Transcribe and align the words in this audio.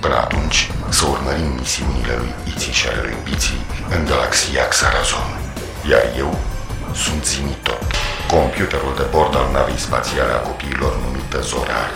Până 0.00 0.16
atunci, 0.16 0.70
să 0.88 1.04
urmărim 1.14 1.50
misiunile 1.58 2.14
lui 2.22 2.32
Iții 2.52 2.78
și 2.78 2.86
ale 2.88 3.00
lui 3.06 3.16
Biții 3.24 3.60
în 3.94 4.00
galaxia 4.10 4.64
Xarazon. 4.68 5.30
Iar 5.90 6.04
eu 6.22 6.30
sunt 7.04 7.24
Zimitot, 7.24 7.82
computerul 8.34 8.94
de 9.00 9.06
bord 9.14 9.32
al 9.40 9.48
navei 9.52 9.84
spațiale 9.86 10.32
a 10.32 10.44
copiilor 10.48 10.92
numită 11.04 11.38
Zorar. 11.50 11.90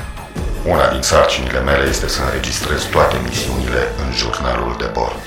Una 0.73 0.87
din 0.95 1.03
sarcinile 1.03 1.61
mele 1.61 1.85
este 1.89 2.09
să 2.09 2.21
înregistrez 2.23 2.83
toate 2.95 3.17
misiunile 3.29 3.83
în 4.03 4.09
jurnalul 4.21 4.75
de 4.79 4.89
bord. 4.99 5.23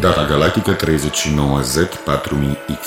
Data 0.00 0.24
galactică 0.24 0.76
39Z4000X 0.76 2.82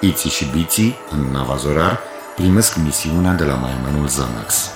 Iții 0.00 0.30
și 0.30 0.44
Biții, 0.44 0.98
în 1.10 1.30
nava 1.32 1.56
Zorar, 1.56 1.98
primesc 2.34 2.76
misiunea 2.76 3.32
de 3.32 3.44
la 3.44 3.54
Maimanul 3.54 4.08
Zamax. 4.08 4.70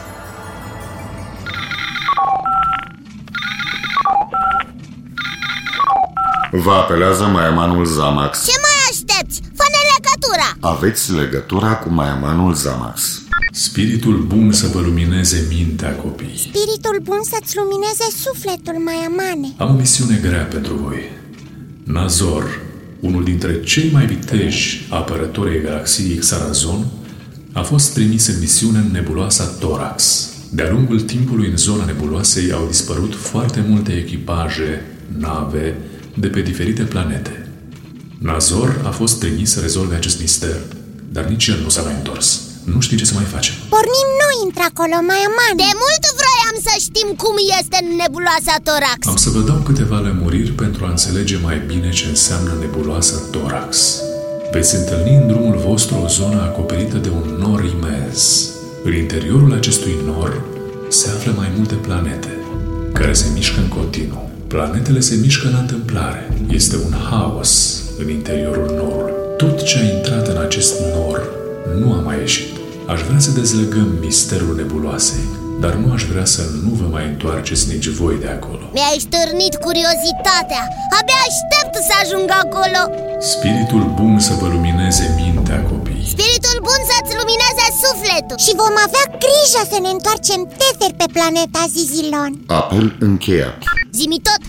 Vă 6.52 6.70
apelează 6.70 7.24
Maiamanul 7.24 7.84
Zamax. 7.84 8.44
Ce 8.44 8.56
mai 8.66 8.78
aștepți? 8.90 9.40
Fă-ne 9.40 9.80
legătura! 9.92 10.70
Aveți 10.74 11.12
legătura 11.12 11.76
cu 11.76 11.88
Maiamanul 11.88 12.54
Zamax. 12.54 13.22
Spiritul 13.52 14.16
bun 14.18 14.52
să 14.52 14.66
vă 14.72 14.80
lumineze 14.80 15.46
mintea, 15.48 15.94
copii. 15.94 16.36
Spiritul 16.36 17.00
bun 17.02 17.18
să-ți 17.22 17.56
lumineze 17.56 18.04
sufletul, 18.22 18.82
Maiamane 18.84 19.54
Am 19.56 19.74
o 19.74 19.78
misiune 19.78 20.18
grea 20.22 20.42
pentru 20.42 20.74
voi. 20.74 21.00
Nazor, 21.84 22.60
unul 23.00 23.24
dintre 23.24 23.60
cei 23.60 23.90
mai 23.92 24.06
viteji 24.06 24.86
apărători 24.88 25.50
ai 25.50 25.62
galaxiei 25.62 26.16
Xarazon, 26.16 26.86
a 27.52 27.62
fost 27.62 27.92
trimis 27.92 28.26
în 28.26 28.36
misiune 28.40 28.78
în 28.78 28.90
nebuloasa 28.92 29.44
Torax. 29.44 30.28
De-a 30.50 30.70
lungul 30.70 31.00
timpului 31.00 31.48
în 31.48 31.56
zona 31.56 31.84
nebuloasei 31.84 32.52
au 32.52 32.66
dispărut 32.66 33.14
foarte 33.14 33.64
multe 33.68 33.92
echipaje, 33.92 34.84
nave, 35.18 35.76
de 36.20 36.28
pe 36.28 36.40
diferite 36.40 36.82
planete. 36.82 37.48
Nazor 38.18 38.80
a 38.84 38.90
fost 38.90 39.18
trimis 39.18 39.50
să 39.52 39.60
rezolve 39.60 39.94
acest 39.94 40.20
mister, 40.20 40.56
dar 41.12 41.24
nici 41.24 41.46
el 41.46 41.58
nu 41.62 41.68
s-a 41.68 41.82
mai 41.82 41.94
întors. 41.96 42.40
Nu 42.64 42.80
știe 42.80 42.96
ce 42.96 43.04
să 43.04 43.14
mai 43.14 43.28
face. 43.34 43.50
Pornim 43.74 44.08
noi 44.24 44.38
într-acolo, 44.46 44.96
Maiamane 45.08 45.56
De 45.62 45.70
mult 45.82 46.04
vroiam 46.20 46.56
să 46.66 46.72
știm 46.86 47.08
cum 47.22 47.34
este 47.60 47.76
în 47.82 47.88
nebuloasa 48.00 48.54
Torax 48.66 49.00
Am 49.12 49.20
să 49.24 49.30
vă 49.34 49.40
dau 49.50 49.60
câteva 49.68 49.98
lămuriri 50.06 50.52
pentru 50.62 50.80
a 50.84 50.90
înțelege 50.94 51.36
mai 51.48 51.58
bine 51.70 51.90
ce 51.98 52.06
înseamnă 52.14 52.52
nebuloasa 52.60 53.16
Torax. 53.34 53.72
Veți 54.54 54.74
întâlni 54.80 55.14
în 55.20 55.26
drumul 55.30 55.56
vostru 55.68 55.94
o 56.04 56.08
zonă 56.08 56.40
acoperită 56.42 56.96
de 56.96 57.10
un 57.18 57.26
nor 57.42 57.60
imens. 57.76 58.48
În 58.84 58.94
interiorul 58.94 59.52
acestui 59.52 59.94
nor 60.04 60.42
se 60.88 61.08
află 61.08 61.32
mai 61.36 61.50
multe 61.56 61.74
planete, 61.74 62.32
care 62.92 63.12
se 63.12 63.26
mișcă 63.34 63.60
în 63.60 63.68
continuu. 63.68 64.29
Planetele 64.54 65.00
se 65.00 65.14
mișcă 65.14 65.48
la 65.52 65.58
întâmplare. 65.58 66.22
Este 66.58 66.76
un 66.86 66.94
haos 67.08 67.52
în 67.98 68.08
interiorul 68.10 68.68
norului. 68.80 69.12
Tot 69.36 69.62
ce 69.62 69.78
a 69.78 69.94
intrat 69.96 70.26
în 70.32 70.38
acest 70.46 70.74
nor 70.94 71.18
nu 71.80 71.92
a 71.92 72.00
mai 72.08 72.18
ieșit. 72.18 72.52
Aș 72.92 73.00
vrea 73.08 73.18
să 73.26 73.30
dezlegăm 73.40 73.88
misterul 74.06 74.54
nebuloasei, 74.56 75.26
dar 75.62 75.74
nu 75.82 75.92
aș 75.92 76.02
vrea 76.12 76.26
să 76.34 76.42
nu 76.64 76.70
vă 76.80 76.86
mai 76.94 77.04
întoarceți 77.12 77.64
nici 77.72 77.88
voi 78.00 78.16
de 78.24 78.30
acolo. 78.36 78.64
Mi-ai 78.76 78.98
stârnit 79.06 79.54
curiozitatea 79.66 80.62
Abia 80.98 81.20
aștept 81.28 81.74
să 81.88 81.94
ajung 82.02 82.28
acolo 82.42 82.80
Spiritul 83.32 83.82
bun 83.98 84.14
să 84.26 84.32
vă 84.40 84.46
lumineze 84.54 85.04
mintea, 85.20 85.58
copii. 85.70 86.04
Spiritul 86.14 86.56
bun 86.68 86.80
să-ți 86.90 87.16
lumineze 87.20 87.49
sufletul 88.00 88.38
Și 88.46 88.52
vom 88.62 88.74
avea 88.86 89.04
grijă 89.24 89.62
să 89.72 89.78
ne 89.84 89.90
întoarcem 89.96 90.40
tefer 90.60 90.92
pe 91.00 91.06
planeta 91.16 91.62
Zizilon 91.74 92.32
Apel 92.60 92.86
încheiat. 93.08 93.58
Zimi 93.98 94.20
tot, 94.28 94.42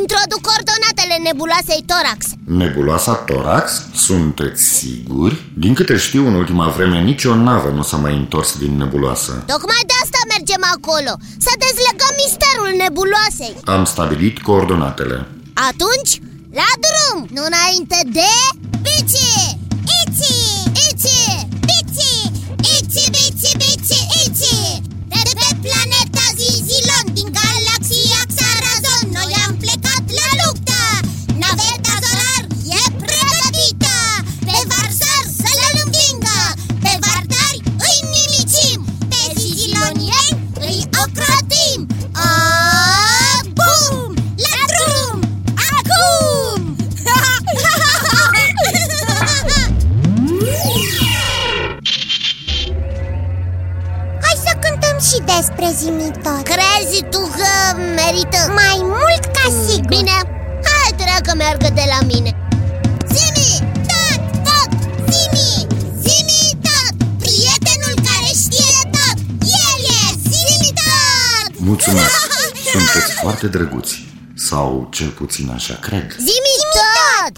introduc 0.00 0.40
coordonatele 0.48 1.16
nebuloasei 1.26 1.82
Torax 1.90 2.20
Nebuloasa 2.60 3.14
Torax? 3.28 3.64
Sunteți 4.06 4.62
siguri? 4.78 5.34
Din 5.64 5.72
câte 5.78 5.96
știu, 6.06 6.22
în 6.30 6.34
ultima 6.42 6.68
vreme, 6.76 6.98
nicio 7.10 7.34
navă 7.34 7.68
nu 7.78 7.82
s-a 7.82 7.96
mai 8.04 8.14
întors 8.22 8.48
din 8.62 8.72
nebuloasă. 8.82 9.32
Tocmai 9.54 9.82
de 9.90 9.96
asta 10.04 10.20
mergem 10.34 10.62
acolo 10.74 11.12
Să 11.46 11.52
dezlegăm 11.64 12.12
misterul 12.22 12.70
nebuloasei 12.82 13.54
Am 13.76 13.84
stabilit 13.92 14.36
coordonatele. 14.48 15.16
Atunci, 15.70 16.12
la 16.60 16.70
drum, 16.84 17.18
nu 17.36 17.42
înainte 17.50 17.98
de... 18.18 18.30
Bici! 18.86 19.67
Sunteți 72.72 73.12
foarte 73.12 73.46
drăguți. 73.46 74.06
Sau 74.34 74.88
cel 74.90 75.08
puțin 75.08 75.50
așa 75.54 75.74
cred. 75.74 76.16
Zimi 76.18 76.54
tot! 76.72 77.32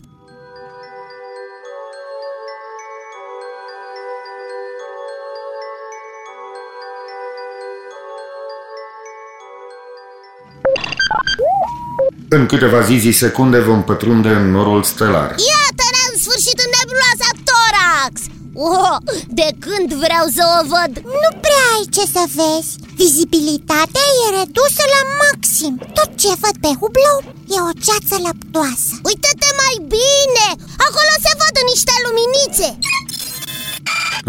În 12.28 12.46
câteva 12.46 12.80
zi 12.80 13.10
secunde 13.10 13.58
vom 13.58 13.84
pătrunde 13.84 14.28
în 14.28 14.50
norul 14.50 14.82
stelar. 14.82 15.28
Iată-ne 15.28 16.02
în 16.12 16.18
sfârșit 16.20 16.58
în 16.64 16.70
nebuloasa 16.76 17.30
Torax! 17.48 18.14
Oh, 18.54 18.96
de 19.28 19.48
când 19.58 19.88
vreau 20.04 20.26
să 20.36 20.42
o 20.58 20.66
văd? 20.66 20.92
Nu 21.04 21.30
prea 21.40 21.64
ai 21.74 21.84
ce 21.90 22.00
să 22.14 22.22
vezi 22.38 22.89
Vizibilitatea 23.04 24.06
e 24.22 24.26
redusă 24.40 24.84
la 24.94 25.02
maxim. 25.22 25.74
Tot 25.96 26.10
ce 26.22 26.30
văd 26.42 26.56
pe 26.64 26.70
hublou 26.80 27.18
e 27.56 27.58
o 27.70 27.72
ceață 27.84 28.14
lăptoasă. 28.26 28.92
Uită-te 29.08 29.50
mai 29.62 29.76
bine! 29.96 30.48
Acolo 30.86 31.12
se 31.24 31.32
văd 31.40 31.56
niște 31.72 31.94
luminițe. 32.04 32.68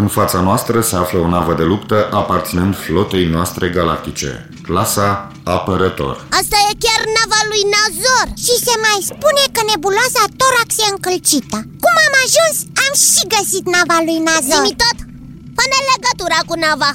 În 0.01 0.07
fața 0.17 0.39
noastră 0.47 0.77
se 0.89 0.95
află 1.03 1.19
o 1.25 1.27
navă 1.35 1.53
de 1.59 1.65
luptă 1.71 1.97
aparținând 2.21 2.73
flotei 2.83 3.25
noastre 3.35 3.65
galactice. 3.77 4.31
clasa 4.67 5.07
apărător. 5.55 6.15
Asta 6.39 6.57
e 6.69 6.71
chiar 6.85 7.01
nava 7.17 7.41
lui 7.51 7.63
Nazor. 7.75 8.27
Și 8.45 8.55
se 8.65 8.75
mai 8.85 8.99
spune 9.11 9.43
că 9.55 9.61
nebuloasa 9.69 10.23
Torax 10.39 10.69
e 10.83 10.85
încălcită. 10.95 11.57
Cum 11.83 11.95
am 12.07 12.15
ajuns, 12.25 12.55
am 12.85 12.93
și 13.09 13.23
găsit 13.33 13.65
nava 13.75 13.97
lui 14.07 14.19
Nazor. 14.27 14.63
Zimi 14.65 14.79
tot, 14.83 14.97
fă 15.55 15.63
legătura 15.91 16.39
cu 16.49 16.55
nava 16.65 16.91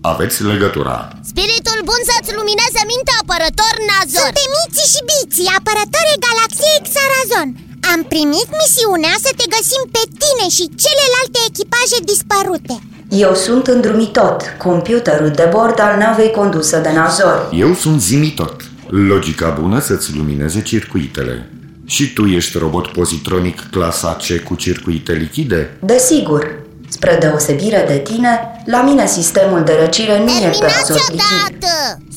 Aveți 0.00 0.38
legătura 0.52 0.96
Spiritul 1.30 1.78
bun 1.88 2.02
să-ți 2.10 2.34
lumineze 2.38 2.82
mintea 2.92 3.16
apărător 3.22 3.74
Nazor 3.90 4.28
Suntem 4.28 4.50
Miții 4.56 4.92
și 4.92 5.00
Biții, 5.10 5.54
apărătorii 5.58 6.22
galaxiei 6.26 6.84
Xarazon 6.88 7.48
Am 7.92 8.00
primit 8.12 8.48
misiunea 8.60 9.14
să 9.24 9.30
te 9.38 9.46
găsim 9.54 9.82
pe 9.94 10.02
tine 10.22 10.46
și 10.56 10.64
celelalte 10.84 11.38
echipaje 11.50 11.98
dispărute 12.10 12.76
eu 13.08 13.34
sunt 13.34 13.66
îndrumitot, 13.66 14.42
computerul 14.58 15.28
de 15.30 15.48
bord 15.52 15.80
al 15.80 15.98
navei 15.98 16.30
condusă 16.30 16.78
de 16.78 16.92
Nazor. 16.92 17.48
Eu 17.52 17.74
sunt 17.74 18.00
zimitot, 18.00 18.70
logica 18.88 19.56
bună 19.60 19.80
să-ți 19.80 20.16
lumineze 20.16 20.62
circuitele. 20.62 21.50
Și 21.84 22.12
tu 22.12 22.24
ești 22.24 22.58
robot 22.58 22.86
pozitronic 22.86 23.60
clasa 23.70 24.16
C 24.16 24.42
cu 24.44 24.54
circuite 24.54 25.12
lichide? 25.12 25.76
Desigur. 25.80 26.67
Spre 26.88 27.16
deosebire 27.20 27.84
de 27.88 27.98
tine, 27.98 28.62
la 28.64 28.82
mine 28.82 29.06
sistemul 29.06 29.62
de 29.64 29.76
răcire 29.80 30.18
nu 30.18 30.24
Terminați 30.24 30.58
e 30.58 30.64
pe 30.64 30.72
azot 30.80 31.10
lichid. 31.10 31.64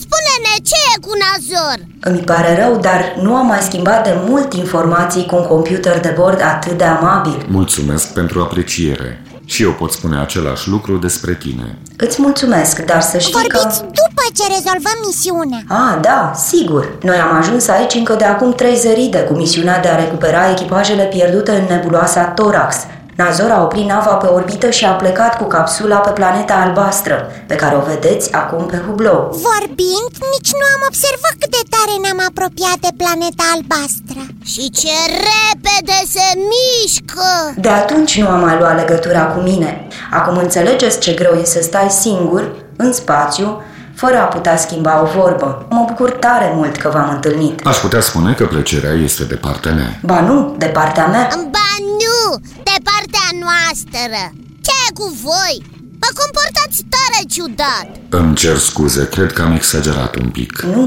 Spune-ne 0.04 0.54
ce 0.64 0.76
e 0.96 1.00
cu 1.02 1.12
Nazor! 1.24 1.78
Îmi 2.00 2.20
pare 2.20 2.64
rău, 2.66 2.78
dar 2.80 3.16
nu 3.22 3.36
am 3.36 3.46
mai 3.46 3.60
schimbat 3.62 4.04
de 4.04 4.14
mult 4.28 4.54
informații 4.54 5.26
cu 5.26 5.36
un 5.36 5.44
computer 5.44 6.00
de 6.00 6.14
bord 6.18 6.42
atât 6.42 6.78
de 6.78 6.84
amabil. 6.84 7.46
Mulțumesc 7.50 8.14
pentru 8.14 8.42
apreciere. 8.42 9.24
Și 9.46 9.64
eu 9.64 9.72
pot 9.72 9.92
spune 9.92 10.18
același 10.20 10.70
lucru 10.70 10.98
despre 10.98 11.34
tine. 11.34 11.78
Îți 11.98 12.22
mulțumesc, 12.22 12.80
dar 12.80 13.02
să 13.02 13.18
știi 13.18 13.34
Vorbiți 13.34 13.80
că... 13.80 13.86
după 13.86 14.24
ce 14.34 14.44
rezolvăm 14.48 14.98
misiunea 15.06 15.64
Ah, 15.68 15.98
da, 16.02 16.32
sigur 16.36 16.98
Noi 17.02 17.18
am 17.18 17.38
ajuns 17.38 17.68
aici 17.68 17.94
încă 17.94 18.14
de 18.14 18.24
acum 18.24 18.52
trei 18.54 18.76
zăride 18.76 19.20
Cu 19.20 19.34
misiunea 19.34 19.80
de 19.80 19.88
a 19.88 19.96
recupera 19.96 20.50
echipajele 20.50 21.04
pierdute 21.04 21.52
în 21.52 21.66
nebuloasa 21.70 22.24
Torax 22.24 22.76
Nazor 23.22 23.52
a 23.52 23.62
oprit 23.62 23.86
nava 23.86 24.14
pe 24.14 24.28
orbită 24.28 24.70
și 24.70 24.86
a 24.86 24.92
plecat 24.92 25.38
cu 25.38 25.44
capsula 25.44 25.96
pe 25.96 26.10
planeta 26.10 26.54
albastră, 26.54 27.16
pe 27.48 27.56
care 27.56 27.76
o 27.76 27.80
vedeți 27.92 28.34
acum 28.34 28.66
pe 28.66 28.78
hublou. 28.86 29.20
Vorbind, 29.48 30.12
nici 30.34 30.52
nu 30.60 30.66
am 30.74 30.82
observat 30.90 31.36
cât 31.40 31.52
de 31.58 31.64
tare 31.74 31.94
ne-am 32.04 32.22
apropiat 32.30 32.78
de 32.86 32.92
planeta 33.02 33.44
albastră 33.56 34.22
Și 34.52 34.64
ce 34.82 34.96
repede 35.30 36.00
se 36.16 36.28
mișcă! 36.52 37.30
De 37.66 37.70
atunci 37.70 38.20
nu 38.22 38.28
am 38.28 38.40
mai 38.40 38.58
luat 38.60 38.76
legătura 38.76 39.24
cu 39.34 39.40
mine. 39.40 39.88
Acum 40.12 40.36
înțelegeți 40.38 41.00
ce 41.00 41.12
greu 41.14 41.34
e 41.34 41.44
să 41.44 41.62
stai 41.62 41.90
singur, 41.90 42.44
în 42.76 42.94
spațiu, 42.94 43.62
fără 43.96 44.18
a 44.20 44.24
putea 44.36 44.58
schimba 44.58 45.02
o 45.02 45.06
vorbă. 45.20 45.66
Mă 45.70 45.84
bucur 45.88 46.10
tare 46.12 46.52
mult 46.56 46.78
că 46.78 46.90
v-am 46.94 47.10
întâlnit. 47.10 47.66
Aș 47.66 47.78
putea 47.78 48.02
spune 48.02 48.34
că 48.34 48.46
plăcerea 48.46 48.94
este 48.94 49.24
de 49.24 49.36
partea 49.36 49.72
mea. 49.72 50.00
Ba 50.02 50.20
nu, 50.20 50.56
de 50.58 50.66
partea 50.66 51.06
mea. 51.08 51.28
Ba 51.58 51.70
nu, 52.04 52.38
de 52.64 52.76
partea 52.84 53.01
noastră 53.46 54.20
Ce 54.66 54.74
e 54.88 54.90
cu 55.00 55.08
voi? 55.28 55.56
Vă 56.02 56.10
comportați 56.22 56.80
tare 56.96 57.20
ciudat 57.34 57.88
Îmi 58.20 58.36
cer 58.42 58.58
scuze, 58.70 59.04
cred 59.16 59.30
că 59.36 59.42
am 59.48 59.54
exagerat 59.62 60.12
un 60.24 60.30
pic. 60.38 60.52
Nu, 60.76 60.84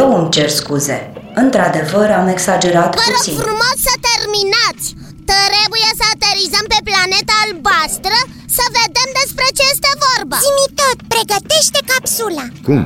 eu 0.00 0.06
îmi 0.18 0.30
cer 0.36 0.48
scuze. 0.60 0.98
Într-adevăr, 1.44 2.08
am 2.20 2.26
exagerat 2.36 2.90
Vă 3.00 3.04
rog 3.12 3.16
puțin. 3.16 3.36
frumos 3.44 3.76
să 3.88 3.94
terminați 4.10 4.86
Trebuie 5.32 5.88
să 6.00 6.04
aterizăm 6.14 6.64
pe 6.72 6.80
planeta 6.88 7.34
albastră 7.44 8.16
Să 8.56 8.64
vedem 8.80 9.08
despre 9.20 9.46
ce 9.56 9.64
este 9.72 9.90
vorba 10.06 10.36
Zimi 10.46 10.68
tot, 10.80 10.98
pregătește 11.14 11.78
capsula 11.90 12.46
Cum? 12.68 12.82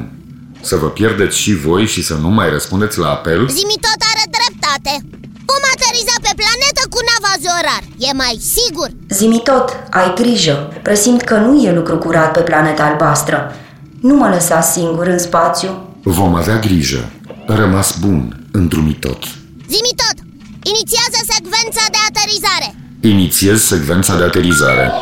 Să 0.69 0.75
vă 0.83 0.89
pierdeți 0.99 1.37
și 1.45 1.53
voi 1.67 1.85
și 1.95 2.03
să 2.09 2.15
nu 2.25 2.31
mai 2.39 2.49
răspundeți 2.57 2.97
la 3.03 3.09
apel? 3.17 3.41
Zimi 3.59 3.79
tot 3.87 4.01
are 4.13 4.25
dreptate 4.37 4.93
Vom 5.51 5.65
ateriza 5.75 6.17
pe 6.27 6.33
planetă 6.41 6.83
cu 6.93 7.01
nava 7.09 7.35
Zorar 7.45 7.83
E 8.09 8.13
mai 8.23 8.35
sigur 8.57 8.89
Zimi 9.09 9.41
tot, 9.51 9.67
ai 9.91 10.15
grijă. 10.15 10.55
Presimt 10.83 11.23
că 11.23 11.37
nu 11.37 11.63
e 11.63 11.73
lucru 11.73 11.97
curat 11.99 12.31
pe 12.33 12.41
planeta 12.41 12.83
albastră. 12.85 13.55
Nu 14.01 14.15
mă 14.15 14.29
lăsa 14.29 14.61
singur 14.61 15.07
în 15.07 15.19
spațiu. 15.19 15.71
Vom 16.03 16.35
avea 16.35 16.59
grijă. 16.59 17.11
Rămas 17.47 17.99
bun, 17.99 18.49
îndrumitot. 18.53 19.23
Zimi 19.75 19.95
tot, 20.03 20.17
inițiază 20.73 21.19
secvența 21.33 21.85
de 21.95 22.01
aterizare 22.09 22.69
Inițiez 23.03 23.63
secvența 23.63 24.17
de 24.17 24.23
aterizare. 24.23 24.93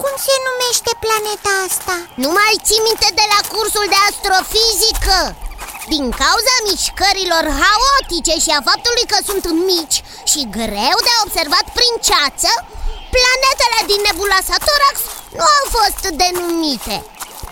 Cum 0.00 0.14
se 0.26 0.34
numește 0.48 0.92
planeta 1.04 1.52
asta? 1.68 1.96
Nu 2.22 2.28
mai 2.38 2.54
ții 2.66 2.86
minte 2.88 3.08
de 3.20 3.26
la 3.32 3.40
cursul 3.52 3.86
de 3.94 3.98
astrofizică? 4.08 5.18
Din 5.92 6.04
cauza 6.22 6.54
mișcărilor 6.68 7.44
haotice 7.60 8.34
și 8.44 8.50
a 8.58 8.60
faptului 8.68 9.06
că 9.12 9.18
sunt 9.28 9.44
mici 9.70 9.98
și 10.30 10.40
greu 10.58 10.96
de 11.08 11.14
observat 11.24 11.66
prin 11.76 11.94
ceață 12.08 12.50
Planetele 13.16 13.80
din 13.90 14.00
nebuloasa 14.06 14.56
Torax 14.66 14.96
nu 15.38 15.46
au 15.58 15.64
fost 15.76 16.02
denumite 16.22 16.96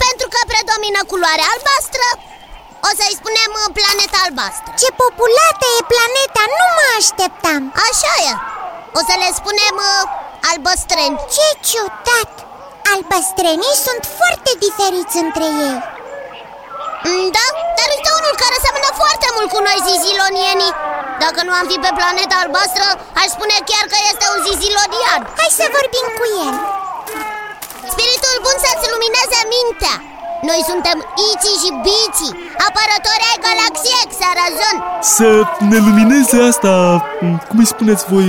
Pentru 0.04 0.26
că 0.32 0.40
predomină 0.52 1.00
culoarea 1.10 1.50
albastră 1.54 2.06
O 2.88 2.90
să-i 2.98 3.18
spunem 3.20 3.50
uh, 3.60 3.68
planeta 3.78 4.18
albastră 4.26 4.70
Ce 4.80 4.88
populată 5.02 5.66
e 5.78 5.90
planeta, 5.94 6.42
nu 6.58 6.66
mă 6.76 6.86
așteptam 7.00 7.62
Așa 7.88 8.12
e 8.30 8.32
O 8.98 9.00
să 9.08 9.14
le 9.22 9.30
spunem 9.40 9.74
uh, 9.88 10.23
albăstreni 10.50 11.16
Ce 11.34 11.46
ciudat! 11.68 12.32
Albăstrenii 12.92 13.76
sunt 13.86 14.02
foarte 14.18 14.50
diferiți 14.64 15.16
între 15.24 15.46
ei. 15.68 15.78
Mm, 17.06 17.26
Da, 17.36 17.46
dar 17.78 17.88
uite 17.96 18.10
unul 18.20 18.34
care 18.42 18.56
seamănă 18.64 18.90
foarte 19.02 19.28
mult 19.36 19.48
cu 19.54 19.60
noi 19.68 19.78
zizilonienii. 19.90 20.72
Dacă 21.24 21.40
nu 21.46 21.52
am 21.60 21.66
fi 21.70 21.76
pe 21.84 21.90
planeta 21.98 22.36
albastră, 22.44 22.86
aș 23.20 23.28
spune 23.36 23.56
chiar 23.70 23.84
că 23.92 23.98
este 24.10 24.24
un 24.34 24.40
zizilonian. 24.48 25.20
Hai 25.38 25.50
să 25.60 25.66
vorbim 25.78 26.06
cu 26.18 26.24
el. 26.46 26.54
Spiritul 27.92 28.36
bun 28.44 28.56
să-ți 28.64 28.90
lumineze 28.92 29.40
mintea. 29.54 29.96
Noi 30.50 30.60
suntem 30.70 30.98
Iții 31.30 31.60
și 31.62 31.70
Biții, 31.84 32.36
apărători 32.68 33.28
ai 33.30 33.38
galaxiei 33.46 34.10
Xarazon 34.12 34.76
Să 35.16 35.28
ne 35.70 35.78
lumineze 35.86 36.36
asta, 36.50 36.72
cum 37.48 37.58
îi 37.62 37.72
spuneți 37.74 38.04
voi, 38.12 38.28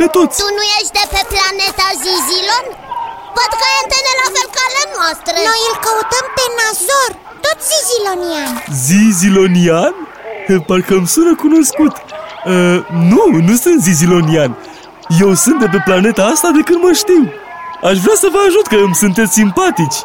pe 0.00 0.06
toți. 0.16 0.34
Tu 0.42 0.48
nu 0.58 0.64
ești 0.76 0.92
de 0.98 1.04
pe 1.14 1.22
planeta 1.32 1.86
Zizilon? 2.02 2.66
Văd 3.36 3.50
că 3.58 3.64
ai 3.70 3.76
antene 3.82 4.12
la 4.22 4.28
fel 4.34 4.48
ca 4.56 4.62
ale 4.68 4.84
noastre. 4.96 5.34
Noi 5.50 5.60
îl 5.70 5.76
căutăm 5.86 6.26
pe 6.36 6.44
Nazor, 6.58 7.10
tot 7.44 7.58
zizilonian. 7.70 8.52
Zizilonian? 8.86 9.94
Parcă 10.68 10.92
îmi 10.98 11.10
sună 11.14 11.32
cunoscut. 11.44 11.94
Uh, 12.52 12.78
Nu, 13.12 13.22
nu 13.48 13.54
sunt 13.64 13.78
zizilonian. 13.88 14.52
Eu 15.20 15.34
sunt 15.44 15.58
de 15.58 15.68
pe 15.74 15.80
planeta 15.88 16.22
asta 16.24 16.48
de 16.56 16.62
când 16.68 16.80
mă 16.82 16.92
știu. 16.92 17.22
Aș 17.88 17.96
vrea 18.04 18.16
să 18.24 18.28
vă 18.34 18.40
ajut 18.48 18.66
că 18.66 18.76
îmi 18.76 18.94
sunteți 18.94 19.32
simpatici. 19.32 19.98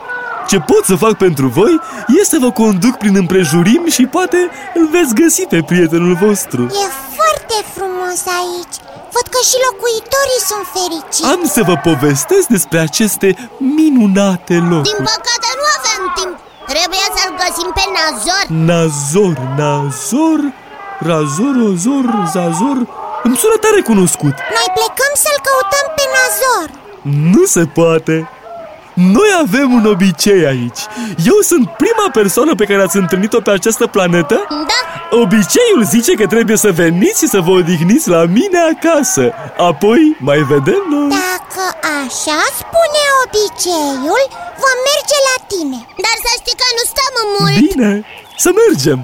Ce 0.50 0.60
pot 0.60 0.84
să 0.86 0.96
fac 0.96 1.14
pentru 1.26 1.48
voi 1.48 1.80
este 2.08 2.36
să 2.36 2.38
vă 2.46 2.52
conduc 2.52 2.98
prin 2.98 3.16
împrejurim 3.16 3.84
și 3.90 4.04
poate 4.06 4.50
îl 4.74 4.88
veți 4.96 5.14
găsi 5.14 5.46
pe 5.46 5.64
prietenul 5.64 6.16
vostru. 6.26 6.64
E 6.64 6.88
foarte 7.20 7.58
frumos 7.76 8.20
aici 8.40 8.76
Văd 9.16 9.26
că 9.34 9.40
și 9.50 9.58
locuitorii 9.68 10.42
sunt 10.50 10.66
fericiți. 10.78 11.30
Am 11.34 11.42
să 11.56 11.62
vă 11.70 11.76
povestesc 11.90 12.46
despre 12.58 12.80
aceste 12.88 13.30
minunate 13.78 14.56
Din 14.60 14.70
locuri 14.74 15.08
păcate 15.12 15.50
nu 15.60 15.66
avem 15.78 16.02
timp. 16.18 16.36
Trebuie 16.74 17.06
să-l 17.16 17.32
găsim 17.42 17.70
pe 17.78 17.86
Nazor. 17.96 18.44
Nazor, 18.70 19.36
Nazor, 19.62 20.40
Razor, 21.10 21.56
Ozor, 21.70 22.06
Zazor. 22.34 22.80
Îmi 23.26 23.38
sună 23.42 23.58
tare 23.64 23.82
cunoscut. 23.92 24.36
Noi 24.58 24.68
plecăm 24.78 25.12
să-l 25.24 25.40
căutăm 25.48 25.86
pe 25.98 26.06
Nazor. 26.16 26.68
Nu 27.36 27.44
se 27.56 27.64
poate. 27.80 28.16
Noi 28.94 29.30
avem 29.42 29.74
un 29.74 29.86
obicei 29.86 30.46
aici. 30.46 30.80
Eu 31.26 31.38
sunt 31.42 31.70
prima 31.70 32.10
persoană 32.14 32.56
pe 32.56 32.66
care 32.66 32.82
ați 32.82 32.98
întâlnit-o 32.98 33.40
pe 33.40 33.52
această 33.52 33.88
planetă? 33.88 34.46
Da, 34.50 34.80
Obiceiul 35.12 35.84
zice 35.84 36.14
că 36.14 36.28
trebuie 36.28 36.58
să 36.58 36.72
veniți 36.72 37.20
și 37.20 37.28
să 37.28 37.40
vă 37.40 37.52
odihniți 37.52 38.10
la 38.10 38.26
mine 38.26 38.60
acasă. 38.74 39.32
Apoi 39.58 40.18
mai 40.20 40.38
vedem 40.38 40.84
noi. 40.90 41.10
Dacă 41.10 41.66
așa 42.02 42.40
spune 42.62 43.04
obiceiul 43.24 44.24
Vom 44.64 44.78
merge 44.90 45.18
la 45.30 45.38
tine. 45.52 45.80
Dar 46.06 46.16
să 46.24 46.30
știi 46.40 46.60
că 46.62 46.68
nu 46.78 46.84
stăm 46.94 47.14
mult. 47.36 47.58
Bine, 47.68 48.06
să 48.38 48.50
mergem 48.62 49.00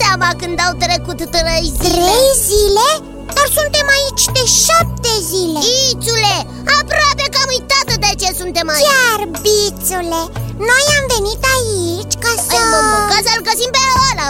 seama 0.00 0.28
când 0.40 0.56
au 0.66 0.72
trecut 0.84 1.20
trei 1.34 1.66
zile. 1.80 2.06
Trei 2.10 2.30
zile? 2.50 2.88
Dar 3.36 3.48
suntem 3.58 3.86
aici 3.96 4.24
de 4.36 4.44
șapte 4.64 5.12
zile. 5.30 5.60
Ițule, 5.90 6.36
aproape 6.78 7.24
că 7.32 7.38
am 7.44 7.50
uitat 7.56 7.88
de 8.04 8.10
ce 8.20 8.28
suntem 8.40 8.66
aici. 8.74 8.86
Chiar, 8.88 9.20
bițule 9.44 10.22
Noi 10.70 10.84
am 10.98 11.04
venit 11.14 11.42
aici 11.56 12.14
ca 12.24 12.32
să... 12.46 12.56
Ai, 12.58 12.64
mă, 12.72 12.78
mă, 12.90 12.98
ca 13.10 13.18
să-l 13.26 13.42
găsim 13.48 13.70
pe 13.76 13.82
ăla. 14.08 14.28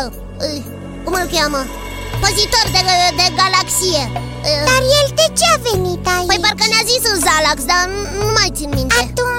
Cum 1.04 1.14
îl 1.20 1.26
cheamă? 1.34 1.60
Păzitor 2.22 2.66
de, 2.74 2.82
de 3.20 3.26
galaxie. 3.40 4.04
Dar 4.68 4.82
el 4.98 5.06
de 5.20 5.26
ce 5.38 5.46
a 5.54 5.56
venit 5.68 6.04
aici? 6.14 6.28
Păi 6.30 6.42
parcă 6.44 6.64
ne-a 6.70 6.84
zis 6.92 7.02
în 7.12 7.18
Zalax, 7.26 7.58
dar 7.70 7.84
nu 8.20 8.26
mai 8.36 8.48
țin 8.58 8.70
minte. 8.78 9.00
Atunci, 9.04 9.31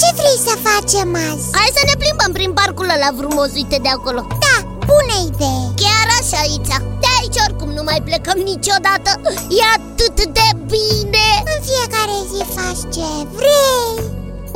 ce 0.00 0.08
vrei 0.18 0.38
să 0.48 0.54
facem 0.68 1.08
azi? 1.30 1.46
Hai 1.58 1.70
să 1.78 1.82
ne 1.88 1.94
plimbăm 2.02 2.32
prin 2.38 2.52
parcul 2.60 2.88
ăla 2.96 3.10
frumos, 3.20 3.50
uite 3.60 3.78
de 3.86 3.90
acolo. 3.96 4.20
Da, 4.44 4.56
bună 4.90 5.16
idee. 5.30 5.62
Chiar 5.82 6.06
așa 6.20 6.38
aici 6.46 6.72
De 7.02 7.08
aici 7.18 7.38
oricum 7.46 7.70
nu 7.78 7.82
mai 7.88 8.00
plecăm 8.08 8.38
niciodată. 8.52 9.10
E 9.58 9.62
atât 9.78 10.16
de 10.38 10.48
bine. 10.74 11.26
În 11.52 11.58
fiecare 11.68 12.16
zi 12.30 12.40
faci 12.56 12.82
ce 12.94 13.08
vrei. 13.38 13.92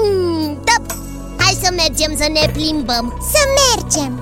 Mm, 0.03 0.59
Da, 0.69 0.77
hai 1.43 1.59
să 1.63 1.69
mergem 1.83 2.13
să 2.21 2.27
ne 2.37 2.45
plimbăm. 2.53 3.07
Să 3.33 3.41
mergem 3.61 4.13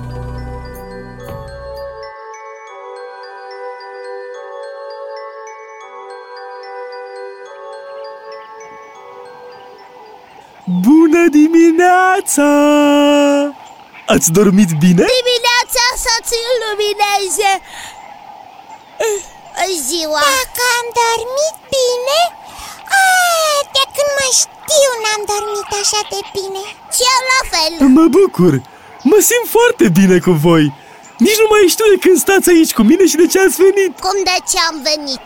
Bună 11.17 11.29
dimineața! 11.43 12.49
Ați 14.13 14.29
dormit 14.39 14.71
bine? 14.83 15.03
Dimineața 15.19 15.83
să-ți 16.05 16.37
lumineze 16.61 17.51
Ziua 19.87 20.23
Dacă 20.35 20.63
am 20.79 20.87
dormit 21.03 21.55
bine? 21.75 22.19
A, 23.01 23.07
de 23.75 23.83
când 23.95 24.11
mă 24.19 24.27
știu 24.41 24.91
n-am 25.03 25.21
dormit 25.33 25.69
așa 25.81 26.01
de 26.13 26.21
bine 26.35 26.63
Și 26.95 27.03
eu 27.13 27.21
la 27.33 27.41
fel 27.51 27.71
Mă 27.97 28.05
bucur! 28.17 28.53
Mă 29.09 29.19
simt 29.29 29.47
foarte 29.57 29.85
bine 29.99 30.17
cu 30.25 30.33
voi 30.47 30.65
Nici 31.25 31.41
nu 31.43 31.47
mai 31.53 31.63
știu 31.73 31.87
de 31.93 31.97
când 32.03 32.17
stați 32.25 32.49
aici 32.53 32.75
cu 32.77 32.83
mine 32.89 33.05
și 33.11 33.19
de 33.21 33.27
ce 33.31 33.37
ați 33.45 33.57
venit 33.65 33.91
Cum 34.05 34.17
de 34.29 34.37
ce 34.49 34.57
am 34.69 34.77
venit? 34.89 35.23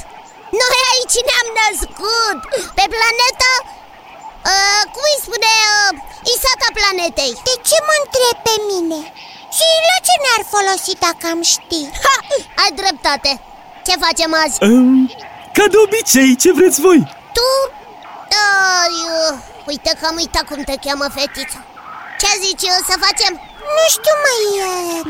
Noi 0.62 0.82
aici 0.94 1.18
ne-am 1.28 1.50
născut 1.60 2.40
Pe 2.78 2.86
planeta 2.94 3.52
Uh, 4.50 4.82
cum 4.94 5.04
îi 5.12 5.24
spune 5.26 5.52
uh, 5.70 5.92
Isata 6.34 6.70
planetei 6.78 7.34
De 7.48 7.56
ce 7.70 7.78
mă 7.88 7.96
întreb 8.04 8.36
pe 8.48 8.56
mine? 8.72 9.00
Și 9.58 9.66
la 9.90 9.98
ce 10.08 10.16
ne-ar 10.24 10.44
folosi 10.54 10.94
dacă 11.06 11.24
am 11.34 11.42
ști? 11.54 11.82
Ha, 12.04 12.16
ai 12.64 12.72
dreptate 12.82 13.32
Ce 13.86 13.94
facem 14.06 14.32
azi? 14.44 14.58
Um, 14.68 15.08
ca 15.56 15.66
de 15.74 15.78
obicei, 15.86 16.32
ce 16.42 16.50
vreți 16.58 16.80
voi? 16.88 17.00
Tu? 17.38 17.50
Uh, 18.40 18.86
uh, 19.08 19.34
uite 19.72 19.92
că 20.00 20.04
am 20.10 20.16
uitat 20.24 20.44
cum 20.50 20.62
te 20.70 20.76
cheamă 20.84 21.06
fetița 21.18 21.60
Ce 22.22 22.30
zici 22.46 22.66
uh, 22.72 22.80
să 22.90 22.94
facem? 23.06 23.34
Nu 23.78 23.86
știu 23.96 24.16
mai... 24.26 24.42
Uh, 24.70 25.02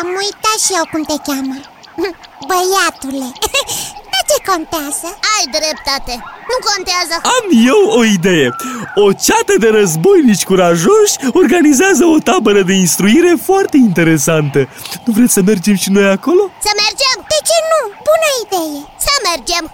am 0.00 0.08
uitat 0.24 0.58
și 0.64 0.72
eu 0.78 0.86
cum 0.92 1.02
te 1.10 1.16
cheamă 1.28 1.56
Băiatule 2.48 3.28
ce 4.30 4.38
contează? 4.50 5.08
Ai 5.34 5.44
dreptate, 5.56 6.14
nu 6.50 6.56
contează 6.70 7.14
Am 7.36 7.44
eu 7.72 7.80
o 8.00 8.02
idee 8.04 8.48
O 9.04 9.06
ceată 9.24 9.54
de 9.58 9.68
războinici 9.78 10.48
curajoși 10.50 11.14
organizează 11.42 12.04
o 12.04 12.18
tabără 12.28 12.62
de 12.62 12.74
instruire 12.84 13.32
foarte 13.48 13.76
interesantă 13.76 14.58
Nu 15.04 15.12
vreți 15.16 15.32
să 15.32 15.42
mergem 15.50 15.76
și 15.82 15.90
noi 15.90 16.06
acolo? 16.16 16.42
Să 16.66 16.72
mergem? 16.82 17.16
De 17.32 17.38
ce 17.48 17.58
nu? 17.72 17.80
Bună 18.08 18.28
idee 18.42 18.78
Să 19.06 19.12
mergem 19.28 19.64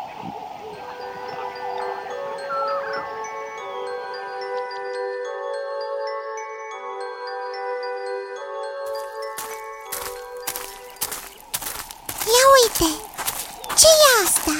asta? 14.26 14.54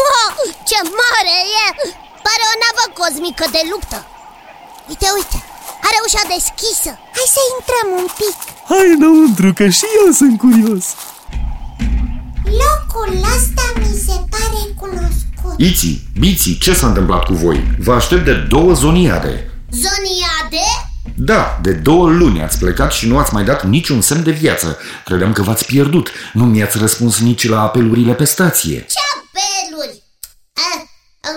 Wow, 0.00 0.36
ce 0.68 0.78
mare 1.00 1.36
e! 1.64 1.68
Pare 2.26 2.44
o 2.52 2.54
navă 2.62 2.84
cosmică 2.98 3.44
de 3.56 3.62
luptă 3.72 3.98
Uite, 4.90 5.08
uite, 5.18 5.38
are 5.86 5.98
ușa 6.06 6.22
deschisă 6.34 6.90
Hai 7.16 7.28
să 7.36 7.42
intrăm 7.54 7.88
un 8.00 8.06
pic 8.20 8.36
Hai 8.70 8.86
înăuntru, 8.96 9.48
că 9.58 9.66
și 9.78 9.86
eu 10.00 10.08
sunt 10.20 10.36
curios 10.44 10.84
Locul 12.62 13.12
ăsta 13.36 13.64
mi 13.82 13.94
se 14.06 14.16
pare 14.32 14.62
cunoscut 14.80 15.54
Iți, 15.68 15.90
Biți, 16.22 16.50
ce 16.64 16.72
s-a 16.74 16.86
întâmplat 16.86 17.22
cu 17.28 17.34
voi? 17.44 17.58
Vă 17.86 17.92
aștept 18.00 18.24
de 18.24 18.34
două 18.54 18.72
zoniade 18.82 19.34
Zoniade? 19.84 20.66
Da, 21.14 21.58
de 21.62 21.72
două 21.72 22.08
luni 22.08 22.42
ați 22.42 22.58
plecat 22.58 22.92
și 22.92 23.08
nu 23.08 23.18
ați 23.18 23.34
mai 23.34 23.44
dat 23.44 23.64
niciun 23.64 24.00
semn 24.00 24.22
de 24.22 24.30
viață. 24.30 24.78
Credeam 25.04 25.32
că 25.32 25.42
v-ați 25.42 25.64
pierdut. 25.64 26.10
Nu 26.32 26.44
mi-ați 26.44 26.78
răspuns 26.78 27.20
nici 27.20 27.48
la 27.48 27.60
apelurile 27.62 28.12
pe 28.12 28.24
stație. 28.24 28.74
Ce 28.76 28.78
apeluri? 28.78 28.98
Eh, 28.98 29.01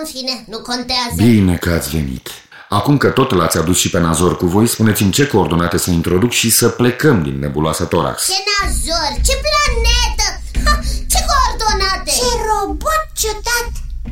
în 0.00 0.06
fine, 0.06 0.44
nu 0.48 0.58
contează. 0.58 1.14
Bine 1.16 1.56
că 1.56 1.70
ați 1.70 1.90
venit. 1.90 2.28
Acum 2.68 2.96
că 2.96 3.08
tot 3.08 3.30
l-ați 3.34 3.58
adus 3.58 3.78
și 3.78 3.90
pe 3.90 3.98
Nazor 3.98 4.36
cu 4.36 4.46
voi, 4.46 4.66
spuneți-mi 4.66 5.10
ce 5.10 5.26
coordonate 5.26 5.76
să 5.78 5.90
introduc 5.90 6.30
și 6.30 6.50
să 6.50 6.68
plecăm 6.68 7.22
din 7.22 7.38
nebuloasa 7.38 7.84
Torax. 7.84 8.26
Ce 8.26 8.32
Nazor? 8.48 9.10
Ce 9.26 9.34
planetă? 9.44 10.26
Ha, 10.64 10.80
ce 11.10 11.18
coordonate? 11.30 12.10
Ce 12.10 12.28
robot 12.48 13.02
ciudat! 13.20 13.68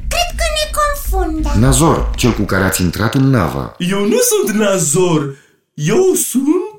Cred 0.09 0.31
că 0.39 0.47
ne 0.59 0.67
confundă. 0.79 1.67
Nazor, 1.67 2.11
cel 2.17 2.33
cu 2.33 2.43
care 2.43 2.65
ați 2.65 2.83
intrat 2.83 3.15
în 3.15 3.31
navă. 3.31 3.75
Eu 3.79 4.07
nu 4.07 4.19
sunt 4.19 4.57
Nazor. 4.57 5.37
Eu 5.75 6.15
sunt... 6.15 6.73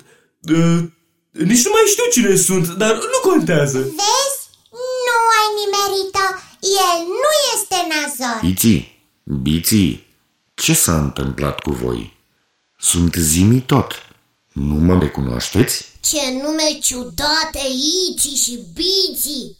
Uh, 0.57 0.83
nici 1.31 1.65
nu 1.65 1.71
mai 1.73 1.85
știu 1.87 2.07
cine 2.11 2.35
sunt, 2.35 2.67
dar 2.67 2.93
nu 2.93 3.29
contează 3.29 3.77
Vezi? 3.77 4.39
Nu 5.05 5.17
ai 5.37 5.47
nimerit-o 5.61 6.27
El 6.85 6.97
nu 7.21 7.31
este 7.53 7.77
Nazor 7.93 8.49
Iți, 8.51 8.94
Biți, 9.27 10.03
ce 10.53 10.73
s-a 10.73 10.97
întâmplat 10.97 11.59
cu 11.59 11.71
voi? 11.71 12.17
Sunt 12.77 13.13
zimi 13.13 13.61
tot 13.61 13.93
Nu 14.51 14.73
mă 14.73 14.99
recunoașteți? 14.99 15.85
Ce 15.99 16.31
nume 16.41 16.79
ciudate, 16.81 17.59
Iți 18.09 18.43
și 18.43 18.59
Biți 18.73 19.57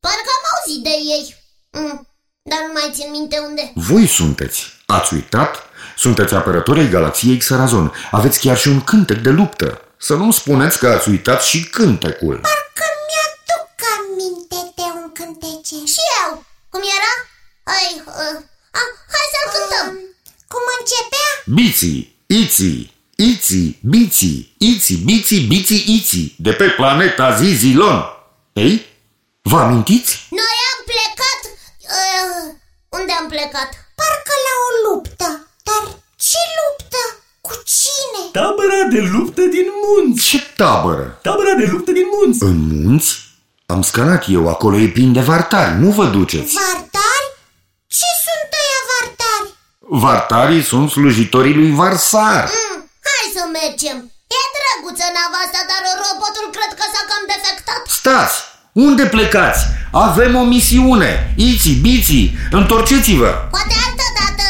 Parcă 0.00 0.30
am 0.36 0.44
auzit 0.54 0.82
de 0.82 0.88
ei 0.88 1.36
mm, 1.70 2.08
Dar 2.42 2.58
nu 2.66 2.72
mai 2.72 2.90
țin 2.92 3.10
minte 3.10 3.38
unde 3.38 3.72
Voi 3.74 4.06
sunteți, 4.06 4.62
ați 4.86 5.14
uitat? 5.14 5.62
Sunteți 5.96 6.34
apărători 6.34 6.80
ai 6.80 6.90
galaxiei 6.90 7.36
Xarazon. 7.36 7.92
Aveți 8.10 8.40
chiar 8.40 8.58
și 8.58 8.68
un 8.68 8.80
cântec 8.80 9.18
de 9.18 9.30
luptă. 9.30 9.80
Să 9.98 10.14
nu 10.14 10.30
spuneți 10.30 10.78
că 10.78 10.88
ați 10.88 11.08
uitat 11.08 11.42
și 11.42 11.64
cântecul. 11.64 12.40
Parcă 12.40 12.86
mi-aduc 13.06 13.70
aminte 13.96 14.72
de 14.74 14.82
un 14.82 15.12
cântece. 15.12 15.74
Și 15.92 16.02
eu. 16.24 16.44
Cum 16.68 16.80
era? 16.80 17.12
Hai, 17.64 18.02
uh, 18.06 18.44
ah, 18.80 18.90
hai 19.14 19.26
să-l 19.34 19.48
cântăm. 19.54 19.86
Um, 19.90 19.98
cum 20.52 20.64
începea? 20.78 21.28
Biții, 21.58 22.00
iții, 22.40 22.94
Iți, 23.16 23.78
biți, 23.80 24.54
iți, 24.58 24.94
biți, 24.94 25.34
biți, 25.48 25.92
iți, 25.96 26.34
de 26.36 26.52
pe 26.52 26.64
planeta 26.64 27.34
Zizilon. 27.34 28.04
Ei, 28.52 28.86
vă 29.42 29.58
amintiți? 29.58 30.26
Noi 30.30 30.56
am 30.72 30.78
plecat... 30.90 31.40
Uh, 31.98 32.54
unde 32.88 33.12
am 33.20 33.28
plecat? 33.28 33.70
Parcă 33.98 34.34
la 34.46 34.54
o 34.66 34.70
luptă. 34.84 35.28
Dar 35.68 35.82
ce 36.16 36.42
luptă? 36.58 37.02
Cu 37.40 37.52
cine? 37.76 38.20
Tabăra 38.32 38.82
de 38.90 39.00
luptă 39.00 39.42
din 39.42 39.66
munți 39.82 40.28
Ce 40.28 40.42
tabără? 40.56 41.18
Tabăra 41.22 41.54
de 41.54 41.66
luptă 41.70 41.90
din 41.92 42.06
munți 42.14 42.42
În 42.42 42.82
munți? 42.82 43.22
Am 43.66 43.82
scanat 43.82 44.24
eu, 44.28 44.48
acolo 44.48 44.76
e 44.76 44.88
plin 44.88 45.12
de 45.12 45.20
vartari, 45.20 45.78
nu 45.80 45.90
vă 45.90 46.06
duceți 46.06 46.54
Vartari? 46.54 47.03
Vartarii 50.02 50.62
sunt 50.62 50.90
slujitorii 50.90 51.54
lui 51.54 51.70
Varsar 51.70 52.44
mm, 52.50 52.78
Hai 53.08 53.26
să 53.36 53.42
mergem 53.58 53.96
E 54.38 54.40
drăguță 54.56 55.06
nava 55.16 55.38
asta, 55.44 55.60
dar 55.70 55.82
robotul 56.02 56.46
cred 56.56 56.72
că 56.78 56.84
s-a 56.92 57.02
cam 57.10 57.24
defectat 57.34 57.80
Stați! 57.98 58.36
Unde 58.72 59.04
plecați? 59.14 59.62
Avem 59.92 60.32
o 60.42 60.44
misiune! 60.54 61.10
Iți, 61.36 61.70
biți, 61.84 62.20
întorceți-vă! 62.50 63.30
Poate 63.56 63.74
altă 63.86 64.06
dată! 64.18 64.46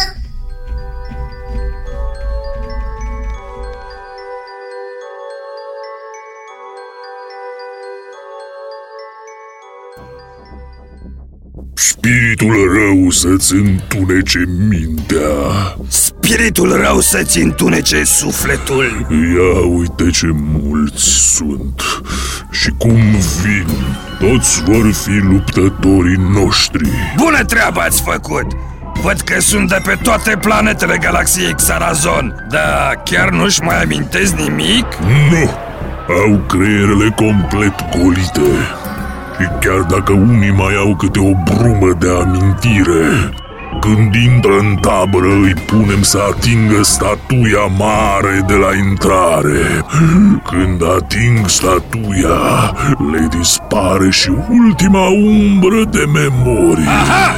Spiritul 11.96 12.72
rău 12.72 13.10
să-ți 13.10 13.54
întunece 13.54 14.44
mintea 14.68 15.76
spiritul 15.88 16.72
rău 16.72 17.00
să-ți 17.00 17.38
întunece 17.38 18.04
sufletul 18.04 19.06
Ia 19.10 19.66
uite 19.66 20.10
ce 20.10 20.30
mulți 20.32 21.04
sunt 21.34 21.82
Și 22.50 22.70
cum 22.78 23.00
vin 23.42 23.66
Toți 24.18 24.62
vor 24.62 24.92
fi 24.92 25.10
luptătorii 25.10 26.20
noștri 26.32 26.88
Bună 27.16 27.44
treabă 27.44 27.80
ați 27.80 28.02
făcut! 28.02 28.46
Văd 29.02 29.20
că 29.20 29.40
sunt 29.40 29.68
de 29.68 29.80
pe 29.84 29.98
toate 30.02 30.36
planetele 30.36 30.98
galaxiei 30.98 31.54
Xarazon 31.54 32.46
Dar 32.50 33.02
chiar 33.04 33.30
nu-și 33.30 33.60
mai 33.62 33.82
amintesc 33.82 34.34
nimic? 34.36 34.86
Nu! 35.30 35.50
Au 36.08 36.44
creierele 36.48 37.14
complet 37.16 37.74
golite 37.96 38.83
Și 39.38 39.48
chiar 39.60 39.80
dacă 39.80 40.12
unii 40.12 40.52
mai 40.56 40.74
au 40.76 40.96
câte 40.96 41.18
o 41.18 41.54
brumă 41.54 41.92
de 41.98 42.08
amintire 42.22 43.32
când 43.80 44.14
intră 44.14 44.50
în 44.58 44.76
tabără 44.80 45.32
îi 45.42 45.54
punem 45.66 46.02
să 46.02 46.18
atingă 46.30 46.82
statuia 46.82 47.64
mare 47.78 48.44
de 48.46 48.54
la 48.54 48.74
intrare 48.88 49.84
Când 50.50 50.82
ating 50.96 51.48
statuia 51.48 52.72
le 53.12 53.28
dispare 53.38 54.10
și 54.10 54.30
ultima 54.48 55.06
umbră 55.08 55.84
de 55.90 56.04
memorie 56.12 56.88
Aha! 56.88 57.34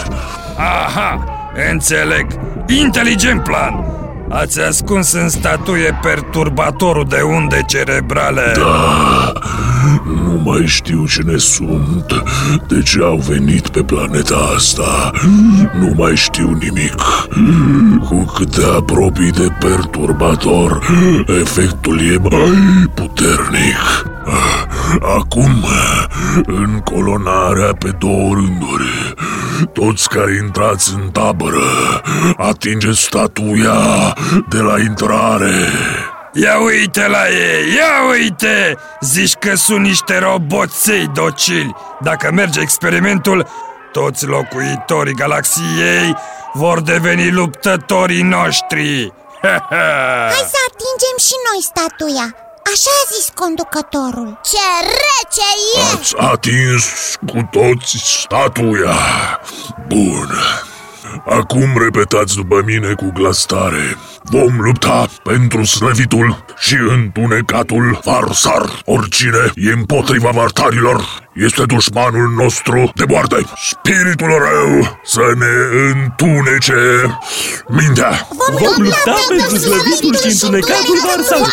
Aha! 0.56 1.24
Înțeleg! 1.70 2.26
Inteligent 2.66 3.42
plan! 3.42 3.84
Ați 4.30 4.60
ascuns 4.60 5.12
în 5.12 5.28
statuie 5.28 5.98
perturbatorul 6.02 7.04
de 7.08 7.20
unde 7.20 7.60
cerebrale 7.66 8.52
Da, 8.56 9.32
nu 10.04 10.40
mai 10.44 10.66
știu 10.66 11.06
cine 11.06 11.36
sunt, 11.36 12.22
de 12.68 12.82
ce 12.82 13.00
au 13.02 13.16
venit 13.28 13.68
pe 13.68 13.82
planeta 13.82 14.36
asta. 14.56 15.10
Nu 15.78 15.92
mai 15.96 16.16
știu 16.16 16.58
nimic. 16.60 17.02
Cu 18.08 18.32
cât 18.36 18.50
te 18.50 18.64
apropii 18.64 19.30
de 19.30 19.48
perturbator, 19.60 20.86
efectul 21.40 22.00
e 22.00 22.18
mai 22.30 22.86
puternic. 22.94 24.04
Acum, 25.18 25.64
în 26.46 26.80
colonarea 26.84 27.74
pe 27.78 27.90
două 27.98 28.34
rânduri, 28.34 29.14
toți 29.72 30.08
care 30.08 30.40
intrați 30.44 30.94
în 30.94 31.10
tabără, 31.10 32.02
atingeți 32.36 33.02
statuia 33.02 33.76
de 34.48 34.58
la 34.58 34.80
intrare. 34.80 35.54
Ia 36.42 36.58
uite 36.58 37.06
la 37.06 37.28
ei, 37.28 37.74
ia 37.74 38.08
uite! 38.10 38.76
Zici 39.00 39.32
că 39.32 39.54
sunt 39.54 39.80
niște 39.80 40.18
roboței 40.18 41.06
docili 41.14 41.74
Dacă 42.00 42.30
merge 42.32 42.60
experimentul, 42.60 43.48
toți 43.92 44.26
locuitorii 44.26 45.14
galaxiei 45.14 46.16
vor 46.52 46.80
deveni 46.80 47.30
luptătorii 47.30 48.22
noștri 48.22 49.12
Hai 50.32 50.46
să 50.52 50.58
atingem 50.68 51.16
și 51.18 51.34
noi 51.50 51.62
statuia 51.62 52.36
Așa 52.72 52.90
a 53.02 53.14
zis 53.14 53.28
conducătorul 53.34 54.40
Ce 54.44 54.66
rece 54.82 55.50
e! 55.76 55.96
Ați 55.96 56.14
atins 56.16 57.16
cu 57.26 57.48
toți 57.50 57.96
statuia. 58.22 58.96
Bun. 59.86 60.30
Acum 61.28 61.78
repetați 61.78 62.34
după 62.34 62.62
mine 62.66 62.92
cu 62.92 63.12
glas 63.14 63.44
tare. 63.44 63.96
Vom 64.22 64.60
lupta 64.60 65.06
pentru 65.22 65.64
slăvitul 65.64 66.44
și 66.58 66.76
întunecatul 66.88 68.00
Varsar. 68.04 68.82
Oricine 68.84 69.50
e 69.54 69.72
împotriva 69.72 70.30
vartarilor 70.30 71.24
este 71.32 71.62
dușmanul 71.66 72.28
nostru 72.42 72.92
de 72.94 73.04
moarte. 73.08 73.36
Spiritul 73.70 74.28
rău 74.28 74.98
să 75.04 75.24
ne 75.42 75.54
întunece 75.92 76.80
mintea. 77.68 78.28
Vom 78.60 78.76
lupta 78.86 79.16
pentru 79.28 79.56
slăvitul 79.56 80.14
și 80.20 80.28
întunecatul 80.32 80.98
Varsar 81.06 81.46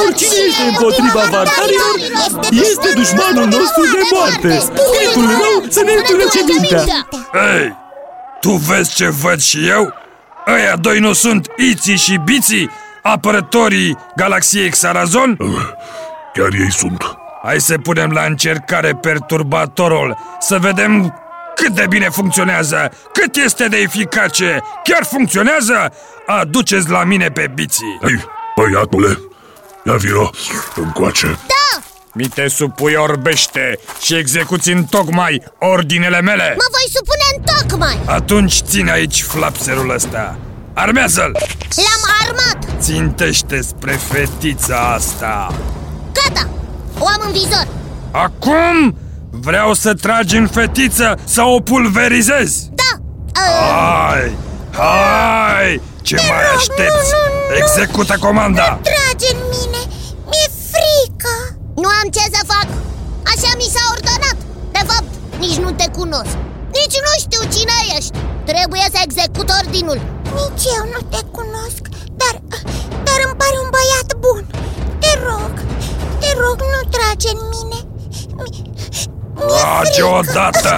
Oricine 0.00 0.38
este 0.48 0.64
împotriva 0.72 1.22
vartarilor 1.36 1.94
este 2.50 2.88
dușmanul 2.94 3.48
nostru 3.56 3.82
de 3.94 4.02
moarte 4.12 4.52
Spiritul 4.68 5.26
rău 5.42 5.54
să 5.74 5.80
ne 5.86 5.92
întunece 6.00 6.40
mintea 6.50 7.08
Ei, 7.52 7.66
tu 8.40 8.50
vezi 8.50 8.94
ce 8.94 9.08
văd 9.08 9.40
și 9.40 9.68
eu? 9.68 9.94
Ăia 10.46 10.76
doi 10.76 10.98
nu 10.98 11.12
sunt 11.12 11.46
Iții 11.56 11.96
și 11.96 12.20
Biții, 12.24 12.70
apărătorii 13.02 13.96
galaxiei 14.16 14.70
Xarazon? 14.70 15.36
Chiar 16.34 16.52
ei 16.52 16.72
sunt. 16.72 17.02
Hai 17.42 17.60
să 17.60 17.78
punem 17.78 18.10
la 18.10 18.24
încercare 18.24 18.94
perturbatorul 18.94 20.16
Să 20.38 20.58
vedem 20.58 21.20
cât 21.54 21.68
de 21.68 21.86
bine 21.88 22.08
funcționează 22.08 22.92
Cât 23.12 23.36
este 23.36 23.68
de 23.68 23.76
eficace 23.76 24.62
Chiar 24.84 25.04
funcționează? 25.04 25.92
Aduceți 26.26 26.90
la 26.90 27.04
mine 27.04 27.28
pe 27.28 27.50
biții 27.54 27.98
Hei, 28.02 28.24
băiatule, 28.56 29.18
ia 29.84 29.94
vino 29.94 30.30
încoace. 30.74 31.26
Da! 31.26 31.57
Mi 32.14 32.24
te 32.28 32.48
supui 32.48 32.94
orbește 32.94 33.78
și 34.00 34.14
execuți 34.14 34.70
în 34.70 34.84
tocmai 34.84 35.42
ordinele 35.58 36.20
mele 36.20 36.54
Mă 36.56 36.66
voi 36.70 36.90
supune 36.92 37.22
în 37.36 37.42
tocmai 37.68 38.14
Atunci 38.16 38.60
ține 38.68 38.90
aici 38.90 39.22
flapserul 39.22 39.90
ăsta 39.90 40.38
Armează-l! 40.74 41.36
L-am 41.76 42.12
armat 42.26 42.80
Țintește 42.80 43.60
spre 43.60 43.92
fetița 43.92 44.92
asta 44.94 45.54
Gata, 46.12 46.48
o 46.98 47.06
am 47.06 47.22
în 47.26 47.32
vizor 47.32 47.66
Acum 48.10 48.96
vreau 49.30 49.74
să 49.74 49.94
tragi 49.94 50.36
în 50.36 50.46
fetiță 50.46 51.18
să 51.24 51.42
o 51.42 51.60
pulverizezi 51.60 52.70
Da, 52.74 52.98
uh, 53.40 53.70
Hai! 53.70 54.32
Hai! 54.72 55.80
Ce 56.02 56.16
mai 56.16 56.26
rog, 56.28 56.56
aștepți? 56.56 57.10
nu, 57.12 57.32
nu, 57.32 57.50
nu. 57.50 57.56
Execută 57.56 58.16
comanda! 58.20 58.78
trage 58.82 59.34
în 59.34 59.40
mine 59.50 59.77
Mi-e 59.77 59.77
frică 59.77 59.77
Nu 61.82 61.88
am 62.00 62.08
ce 62.16 62.24
să 62.36 62.40
fac. 62.52 62.68
Așa 63.32 63.50
mi 63.60 63.68
s-a 63.74 63.82
ordonat. 63.94 64.36
De 64.76 64.82
fapt, 64.90 65.10
nici 65.42 65.58
nu 65.64 65.70
te 65.80 65.86
cunosc. 65.98 66.34
Nici 66.78 66.96
nu 67.06 67.12
știu 67.24 67.42
cine 67.54 67.76
ești. 67.98 68.16
Trebuie 68.50 68.86
să 68.94 68.98
execut 69.06 69.48
ordinul. 69.60 69.98
Nici 70.40 70.64
eu 70.78 70.84
nu 70.94 71.00
te 71.12 71.20
cunosc 71.36 71.82
Dar, 72.20 72.34
dar 73.06 73.18
îmi 73.26 73.36
pare 73.40 73.56
un 73.64 73.68
băiat 73.76 74.08
bun. 74.24 74.42
Te 75.02 75.12
rog, 75.28 75.52
te 76.20 76.30
rog, 76.42 76.58
nu 76.74 76.80
trage 76.94 77.28
în 77.36 77.40
mine. 77.54 77.78
Mi- 78.38 78.66
Mi-e 79.46 79.60
Trage 79.60 79.90
frică. 79.90 80.06
odată! 80.18 80.74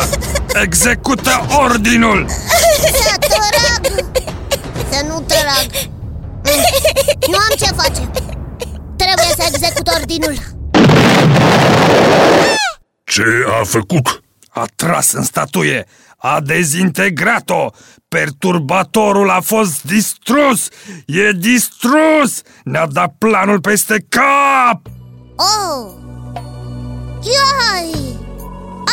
Execută 0.63 1.35
ordinul! 1.65 2.27
Să 3.05 3.15
trag 3.19 3.83
Să 4.93 5.05
nu 5.09 5.21
trag 5.33 5.67
Nu 7.33 7.37
am 7.47 7.55
ce 7.59 7.71
face. 7.81 8.11
Trebuie 8.97 9.31
să 9.37 9.45
execut 9.53 9.87
ordinul 9.99 10.35
Ce 13.21 13.45
a 13.61 13.65
făcut? 13.65 14.23
A 14.49 14.67
tras 14.77 15.13
în 15.13 15.23
statuie, 15.23 15.87
a 16.17 16.41
dezintegrat-o 16.41 17.71
Perturbatorul 18.09 19.31
a 19.31 19.41
fost 19.41 19.83
distrus 19.83 20.69
E 21.07 21.31
distrus 21.33 22.43
Ne-a 22.65 22.87
dat 22.87 23.15
planul 23.19 23.61
peste 23.61 24.07
cap 24.09 24.81
Oh! 25.37 25.93
Iai! 27.35 28.19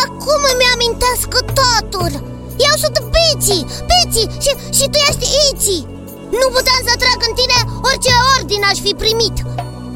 Acum 0.06 0.42
îmi 0.54 0.70
amintesc 0.74 1.28
totul 1.62 2.12
Eu 2.58 2.76
sunt 2.78 2.98
Bici, 3.16 3.66
Bici 3.90 4.32
și, 4.44 4.52
și 4.78 4.86
tu 4.90 4.98
ești 5.10 5.28
Ici 5.48 5.86
Nu 6.40 6.48
puteam 6.56 6.82
să 6.88 6.94
trag 7.02 7.20
în 7.30 7.34
tine 7.40 7.60
orice 7.84 8.12
ordine 8.38 8.66
aș 8.66 8.78
fi 8.78 8.94
primit 8.98 9.36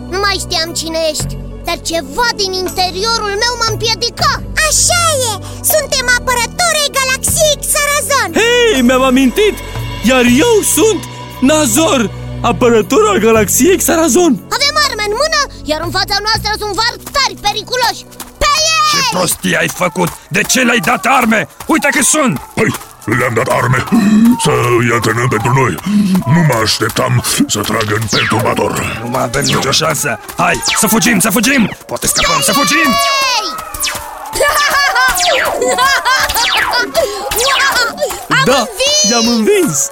Nu 0.09 0.19
mai 0.19 0.35
știam 0.39 0.73
cine 0.73 0.99
ești 1.11 1.37
Dar 1.67 1.77
ceva 1.91 2.27
din 2.41 2.51
interiorul 2.63 3.33
meu 3.43 3.53
m-a 3.59 3.69
împiedicat 3.73 4.41
Așa 4.67 5.03
e! 5.29 5.33
Suntem 5.73 6.05
apărătorii 6.17 6.89
galaxiei 6.99 7.57
Xarazon 7.67 8.29
Hei, 8.39 8.81
mi-am 8.81 9.03
amintit! 9.11 9.55
Iar 10.09 10.25
eu 10.45 10.53
sunt 10.75 11.01
Nazor, 11.49 12.01
apărător 12.41 13.03
al 13.11 13.17
galaxiei 13.17 13.77
Xarazon 13.77 14.33
Avem 14.57 14.75
arme 14.85 15.03
în 15.09 15.13
mână, 15.21 15.41
iar 15.71 15.81
în 15.87 15.91
fața 15.97 16.15
noastră 16.25 16.51
sunt 16.61 16.73
vartari 16.81 17.35
periculoși 17.45 18.01
Pe 18.41 18.47
Ce 18.91 18.97
ei! 18.97 19.09
prostie 19.11 19.57
ai 19.61 19.67
făcut? 19.83 20.09
De 20.35 20.41
ce 20.41 20.59
le-ai 20.61 20.79
dat 20.89 21.05
arme? 21.09 21.47
Uite 21.67 21.87
că 21.95 22.01
sunt! 22.03 22.37
Păi, 22.57 22.69
le-am 23.05 23.33
dat 23.33 23.47
arme 23.47 23.83
să 24.43 24.51
îi 24.79 24.91
antrenăm 24.93 25.27
pentru 25.27 25.53
noi. 25.53 25.75
Nu 26.25 26.39
mă 26.47 26.59
așteptam 26.63 27.23
să 27.47 27.59
tragă 27.59 27.95
în 27.99 28.07
perturbator. 28.09 28.99
Nu 29.03 29.09
mai 29.09 29.23
avem 29.23 29.43
nicio 29.43 29.71
șansă 29.71 30.19
Hai, 30.37 30.61
să 30.79 30.87
fugim, 30.87 31.19
să 31.19 31.29
fugim! 31.29 31.69
Poate 31.87 32.07
scapăm, 32.07 32.41
să 32.41 32.51
fugim! 32.51 32.87
Ei! 32.87 33.55
Am 38.29 38.43
Da, 38.45 38.57
învins! 38.57 39.11
i-am 39.11 39.27
învins! 39.37 39.89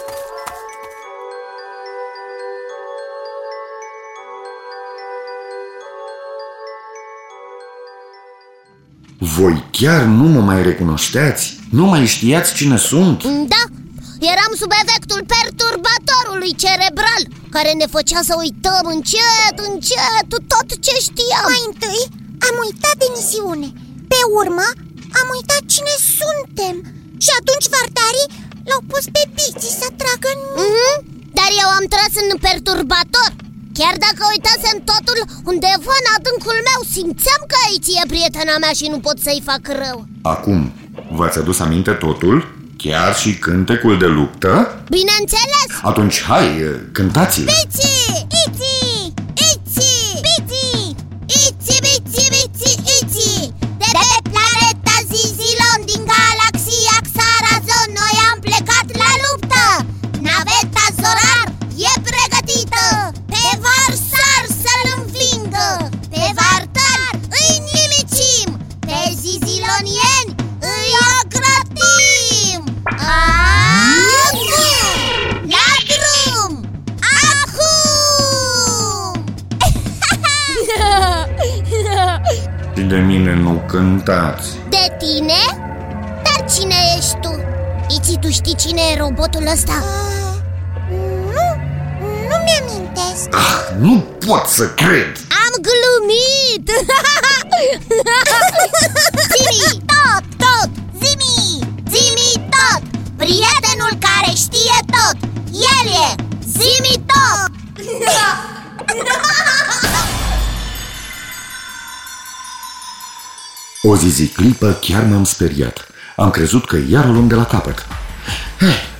Voi 9.17 9.63
chiar 9.71 10.01
nu 10.01 10.23
mă 10.27 10.39
mai 10.41 10.63
recunoșteați? 10.63 11.58
Nu 11.69 11.85
mai 11.85 12.05
știați 12.05 12.53
cine 12.53 12.77
sunt? 12.77 13.23
Da, 13.53 13.63
Eram 14.33 14.51
sub 14.61 14.71
efectul 14.83 15.21
perturbatorului 15.35 16.53
cerebral 16.63 17.23
Care 17.55 17.71
ne 17.81 17.87
făcea 17.95 18.21
să 18.29 18.33
uităm 18.43 18.83
încet, 18.95 19.55
încet 19.69 20.29
tot 20.53 20.67
ce 20.85 20.93
știam. 21.07 21.45
Mai 21.51 21.63
întâi 21.71 22.01
am 22.47 22.55
uitat 22.65 22.95
de 23.01 23.07
misiune. 23.15 23.69
Pe 24.11 24.21
urmă 24.41 24.67
am 25.19 25.27
uitat 25.37 25.63
cine 25.73 25.95
suntem. 26.19 26.75
Și 27.23 27.31
atunci 27.39 27.71
vartarii 27.75 28.31
l-au 28.69 28.81
pus 28.91 29.03
pe 29.15 29.23
Bici 29.37 29.69
să 29.81 29.87
tragă 30.01 30.29
în 30.35 30.41
mm-hmm. 30.59 30.97
Dar 31.37 31.49
eu 31.63 31.69
am 31.77 31.85
tras 31.93 32.13
în 32.23 32.29
perturbator. 32.47 33.31
Chiar 33.77 33.95
dacă 34.05 34.21
uitasem 34.33 34.77
totul, 34.91 35.19
undeva 35.51 35.95
în 36.01 36.07
adâncul 36.17 36.57
meu 36.69 36.79
simțeam 36.95 37.41
că 37.51 37.57
aici 37.67 37.89
e 37.99 38.11
prietena 38.13 38.55
mea 38.63 38.73
și 38.79 38.91
nu 38.93 38.99
pot 39.05 39.17
să-i 39.25 39.47
fac 39.49 39.63
rău. 39.83 39.97
Acum, 40.35 40.61
v-ați 41.11 41.37
adus 41.37 41.59
aminte 41.59 41.91
totul? 41.91 42.47
Chiar 42.77 43.15
și 43.15 43.35
cântecul 43.35 43.97
de 43.97 44.05
luptă? 44.05 44.81
Bineînțeles! 44.89 45.79
Atunci, 45.81 46.21
hai, 46.21 46.45
cântați-l! 46.91 47.43
Bici! 47.43 47.98
Robotul 89.59 89.59
ăsta? 89.59 89.73
uh, 89.73 89.77
Nu, 91.35 91.47
nu 92.29 92.35
mi-amintesc 92.45 93.27
Ah, 93.31 93.59
nu 93.79 94.05
pot 94.25 94.45
să 94.47 94.69
cred! 94.69 95.11
Am 95.45 95.53
glumit! 95.67 96.69
Zimi, 99.31 99.81
tot, 99.85 100.23
tot! 100.43 100.69
Zimi! 101.01 101.67
Zimi 101.89 102.31
tot! 102.55 102.81
Prietenul 103.17 103.93
care 103.99 104.31
știe 104.35 104.77
tot! 104.95 105.17
El 105.51 105.87
e! 106.07 106.09
Zimi 106.57 107.03
tot! 107.05 107.51
O 113.81 113.95
zi 113.97 114.09
zi 114.09 114.27
clipă 114.27 114.77
chiar 114.81 115.03
m-am 115.03 115.23
speriat 115.23 115.87
Am 116.15 116.29
crezut 116.29 116.65
că 116.65 116.77
iar 116.89 117.05
o 117.05 117.11
luăm 117.11 117.27
de 117.27 117.35
la 117.35 117.45
capăt 117.45 117.77
eh, 117.77 117.85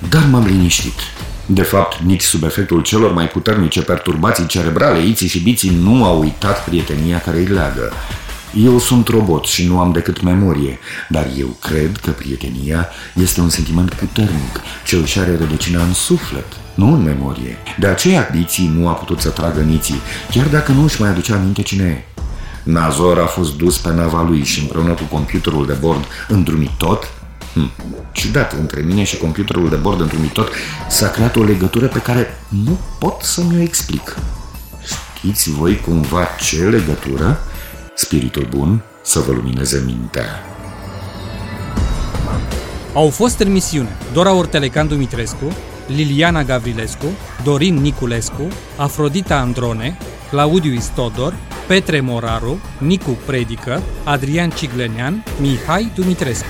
Dar 0.08 0.26
m-am 0.30 0.46
liniștit 0.46 1.00
de 1.52 1.62
fapt, 1.62 2.00
nici 2.00 2.22
sub 2.22 2.42
efectul 2.42 2.82
celor 2.82 3.12
mai 3.12 3.28
puternice 3.28 3.82
perturbații 3.82 4.46
cerebrale, 4.46 5.06
Iții 5.06 5.28
și 5.28 5.40
Biții 5.40 5.78
nu 5.82 6.04
au 6.04 6.20
uitat 6.20 6.64
prietenia 6.64 7.20
care 7.20 7.36
îi 7.38 7.46
leagă. 7.46 7.92
Eu 8.64 8.78
sunt 8.78 9.08
robot 9.08 9.44
și 9.44 9.66
nu 9.66 9.78
am 9.78 9.92
decât 9.92 10.22
memorie, 10.22 10.78
dar 11.08 11.26
eu 11.38 11.56
cred 11.60 11.96
că 11.96 12.10
prietenia 12.10 12.88
este 13.14 13.40
un 13.40 13.48
sentiment 13.48 13.94
puternic, 13.94 14.60
ce 14.86 14.96
își 14.96 15.18
are 15.18 15.36
rădăcina 15.36 15.82
în 15.82 15.92
suflet, 15.92 16.46
nu 16.74 16.92
în 16.92 17.02
memorie. 17.02 17.56
De 17.78 17.86
aceea 17.86 18.28
Biții 18.32 18.72
nu 18.76 18.88
a 18.88 18.92
putut 18.92 19.20
să 19.20 19.28
tragă 19.28 19.60
niții, 19.60 20.00
chiar 20.30 20.46
dacă 20.46 20.72
nu 20.72 20.82
își 20.82 21.00
mai 21.00 21.10
aducea 21.10 21.34
aminte 21.34 21.62
cine 21.62 21.84
e. 21.84 22.22
Nazor 22.62 23.18
a 23.18 23.26
fost 23.26 23.56
dus 23.56 23.78
pe 23.78 23.92
nava 23.92 24.22
lui 24.22 24.44
și 24.44 24.60
împreună 24.60 24.92
cu 24.92 25.02
computerul 25.02 25.66
de 25.66 25.76
bord 25.80 26.04
îndrumit 26.28 26.70
tot 26.78 27.19
Hm. 27.54 27.70
Ciudat, 28.12 28.52
între 28.52 28.80
mine 28.80 29.04
și 29.04 29.16
computerul 29.16 29.68
de 29.68 29.76
bord 29.76 30.00
într-un 30.00 30.28
tot 30.32 30.48
s-a 30.88 31.08
creat 31.08 31.36
o 31.36 31.42
legătură 31.42 31.86
pe 31.86 31.98
care 31.98 32.26
nu 32.64 32.78
pot 32.98 33.22
să 33.22 33.42
mi-o 33.42 33.60
explic. 33.60 34.16
Știți 35.16 35.50
voi 35.50 35.80
cumva 35.80 36.26
ce 36.40 36.56
legătură? 36.56 37.38
Spiritul 37.94 38.46
bun 38.50 38.82
să 39.02 39.18
vă 39.18 39.32
lumineze 39.32 39.82
mintea. 39.86 40.44
Au 42.94 43.08
fost 43.08 43.38
în 43.38 43.52
misiune 43.52 43.96
Dora 44.12 44.32
Ortelecan 44.32 44.88
Dumitrescu, 44.88 45.56
Liliana 45.86 46.42
Gavrilescu, 46.42 47.06
Dorin 47.44 47.74
Niculescu, 47.74 48.48
Afrodita 48.76 49.36
Androne, 49.36 49.98
Claudiu 50.30 50.72
Istodor, 50.72 51.34
Petre 51.66 52.00
Moraru, 52.00 52.60
Nicu 52.78 53.18
Predică, 53.26 53.82
Adrian 54.04 54.50
Ciglenean, 54.50 55.24
Mihai 55.40 55.90
Dumitrescu. 55.94 56.46